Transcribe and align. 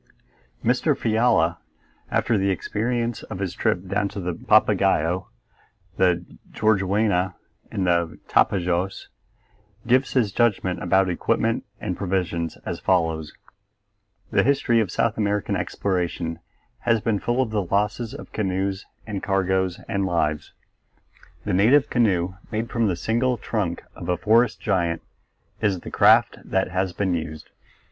Mr. 0.65 0.97
Fiala, 0.97 1.59
after 2.09 2.35
the 2.35 2.49
experience 2.49 3.21
of 3.21 3.37
his 3.37 3.53
trip 3.53 3.85
down 3.87 4.07
the 4.07 4.33
Papagaio, 4.33 5.27
the 5.97 6.25
Juruena, 6.51 7.35
and 7.71 7.85
the 7.85 8.17
Tapajos, 8.27 9.09
gives 9.85 10.13
his 10.13 10.31
judgment 10.31 10.81
about 10.81 11.07
equipment 11.07 11.65
and 11.79 11.95
provisions 11.95 12.57
as 12.65 12.79
follows: 12.79 13.33
The 14.31 14.41
history 14.41 14.79
of 14.79 14.89
South 14.89 15.17
American 15.19 15.55
exploration 15.55 16.39
has 16.79 16.99
been 16.99 17.19
full 17.19 17.39
of 17.39 17.51
the 17.51 17.61
losses 17.65 18.15
of 18.15 18.31
canoes 18.33 18.87
and 19.05 19.21
cargoes 19.21 19.79
and 19.87 20.07
lives. 20.07 20.51
The 21.45 21.53
native 21.53 21.91
canoe 21.91 22.33
made 22.49 22.71
from 22.71 22.87
the 22.87 22.95
single 22.95 23.37
trunk 23.37 23.83
of 23.95 24.09
a 24.09 24.17
forest 24.17 24.59
giant 24.59 25.03
is 25.61 25.81
the 25.81 25.91
craft 25.91 26.39
that 26.43 26.71
has 26.71 26.91
been 26.91 27.13
used. 27.13 27.51